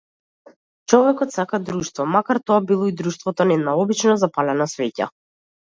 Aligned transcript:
Човекот 0.93 1.35
сака 1.35 1.59
друштво, 1.67 2.07
макар 2.17 2.41
тоа 2.47 2.59
било 2.71 2.89
и 2.89 2.95
друштвото 3.03 3.47
на 3.53 3.57
една 3.61 3.79
обична 3.85 4.19
запалена 4.27 4.71
свеќа. 4.77 5.13